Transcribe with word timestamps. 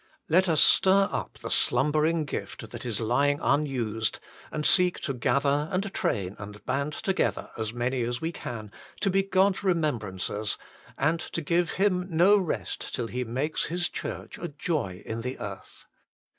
Let 0.27 0.49
us 0.49 0.61
stir 0.61 1.09
up 1.11 1.37
the 1.43 1.51
slumbering 1.51 2.25
gift 2.25 2.71
that 2.71 2.87
is 2.87 2.99
lying 2.99 3.39
unused, 3.39 4.17
and 4.51 4.65
seek 4.65 4.99
to 5.01 5.13
gather 5.13 5.69
and 5.71 5.93
train 5.93 6.35
and 6.39 6.65
band 6.65 6.93
together 6.93 7.51
as 7.55 7.71
many 7.71 8.01
as 8.01 8.19
we 8.19 8.31
can, 8.31 8.71
to 9.01 9.11
be 9.11 9.21
God 9.21 9.57
s 9.57 9.63
remembrancers, 9.63 10.57
and 10.97 11.19
to 11.19 11.41
give 11.43 11.73
Him 11.73 12.07
no 12.09 12.35
rest 12.39 12.95
till 12.95 13.09
He 13.09 13.23
makes 13.23 13.65
His 13.65 13.89
Church 13.89 14.39
a 14.39 14.47
joy 14.47 15.03
in 15.05 15.21
the 15.21 15.37
earth. 15.37 15.85